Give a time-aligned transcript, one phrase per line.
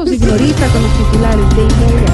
[0.00, 2.12] Y Glorita con los titulares de inmediato.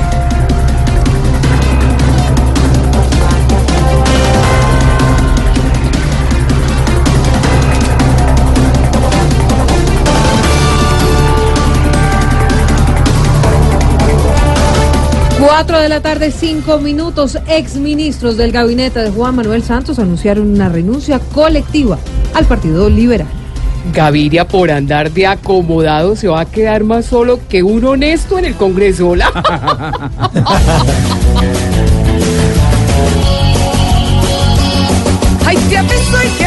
[15.41, 17.39] Cuatro de la tarde, cinco minutos.
[17.47, 21.97] Exministros del gabinete de Juan Manuel Santos anunciaron una renuncia colectiva
[22.35, 23.38] al Partido Liberal.
[23.93, 28.45] Gaviria por andar de acomodado se va a quedar más solo que un honesto en
[28.45, 29.11] el Congreso.
[29.11, 29.31] Hola.
[35.47, 36.39] Ay, te aviso y.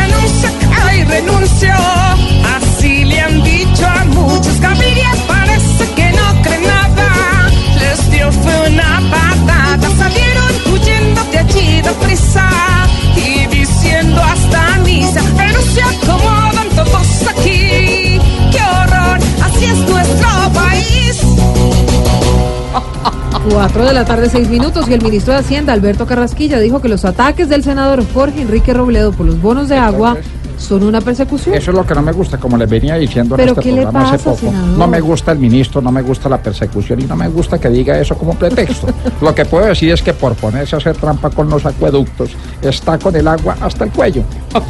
[23.50, 26.88] 4 de la tarde, 6 minutos, y el ministro de Hacienda, Alberto Carrasquilla, dijo que
[26.88, 30.18] los ataques del senador Jorge Enrique Robledo por los bonos de agua
[30.58, 31.56] son una persecución.
[31.56, 34.16] Eso es lo que no me gusta, como les venía diciendo en este programa pasa,
[34.16, 34.54] hace poco.
[34.78, 37.70] No me gusta el ministro, no me gusta la persecución y no me gusta que
[37.70, 38.88] diga eso como pretexto.
[39.22, 43.00] lo que puedo decir es que por ponerse a hacer trampa con los acueductos, está
[43.00, 44.24] con el agua hasta el cuello.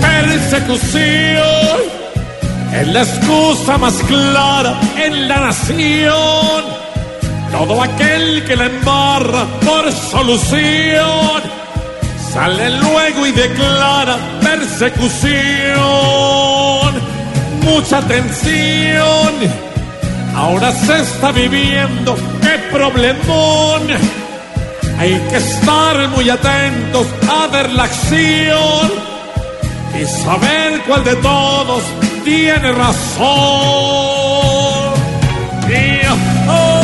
[0.00, 2.03] persecución
[2.80, 6.64] es la excusa más clara en la nación.
[7.52, 11.42] Todo aquel que la embarra por solución
[12.32, 15.84] sale luego y declara persecución.
[17.62, 19.34] Mucha atención.
[20.34, 23.82] Ahora se está viviendo, qué problemón.
[24.98, 28.90] Hay que estar muy atentos a ver la acción
[30.00, 31.84] y saber cuál de todos
[32.24, 33.24] tiene razón.
[35.68, 36.06] Y,
[36.48, 36.80] oh,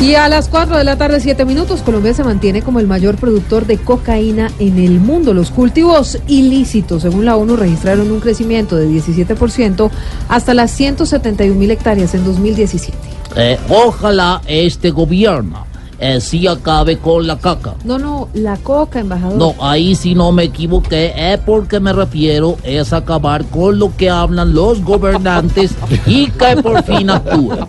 [0.00, 3.16] Y a las 4 de la tarde, 7 minutos, Colombia se mantiene como el mayor
[3.16, 5.32] productor de cocaína en el mundo.
[5.32, 9.90] Los cultivos ilícitos, según la ONU, registraron un crecimiento de 17%
[10.28, 12.98] hasta las 171 mil hectáreas en 2017.
[13.36, 17.74] Eh, ojalá este gobierno eh, sí acabe con la caca.
[17.84, 19.38] No, no, la coca, embajador.
[19.38, 24.10] No, ahí sí no me equivoqué, eh, porque me refiero es acabar con lo que
[24.10, 25.72] hablan los gobernantes
[26.06, 27.66] y que por fin actúen.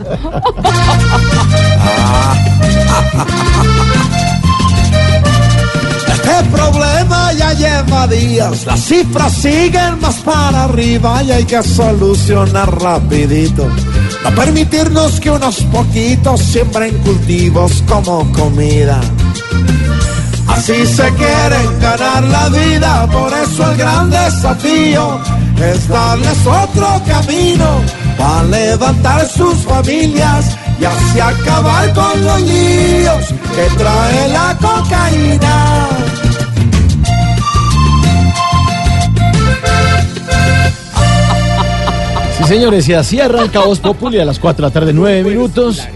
[6.08, 12.82] Este problema ya lleva días, las cifras siguen más para arriba y hay que solucionar
[12.82, 13.68] rapidito.
[14.24, 19.00] No permitirnos que unos poquitos siembren cultivos como comida.
[20.48, 25.20] Así se quieren ganar la vida, por eso el gran desafío
[25.62, 27.82] es darles otro camino
[28.18, 36.25] para levantar sus familias y así acabar con los líos que trae la cocaína.
[42.48, 45.88] Señores, y así arranca Voz Populi a las 4 de la tarde, 9 minutos.